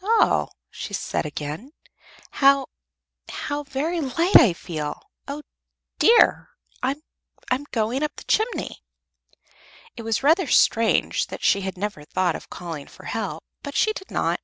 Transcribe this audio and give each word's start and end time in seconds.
"Oh," 0.00 0.46
she 0.70 0.94
said 0.94 1.26
again, 1.26 1.72
"how 2.30 2.68
how 3.28 3.64
very 3.64 4.00
light 4.00 4.36
I 4.36 4.52
feel! 4.52 5.10
Oh, 5.26 5.42
dear, 5.98 6.50
I'm 6.84 7.02
going 7.72 8.04
up 8.04 8.14
the 8.14 8.22
chimney!" 8.22 8.84
It 9.96 10.02
was 10.02 10.22
rather 10.22 10.46
strange 10.46 11.26
that 11.26 11.42
she 11.42 11.68
never 11.74 12.04
thought 12.04 12.36
of 12.36 12.48
calling 12.48 12.86
for 12.86 13.06
help, 13.06 13.42
but 13.64 13.74
she 13.74 13.92
did 13.92 14.08
not. 14.12 14.38